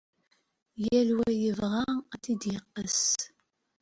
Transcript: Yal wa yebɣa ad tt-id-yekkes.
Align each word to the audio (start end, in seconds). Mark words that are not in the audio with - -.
Yal 0.85 1.09
wa 1.17 1.29
yebɣa 1.41 1.83
ad 2.13 2.19
tt-id-yekkes. 2.21 3.03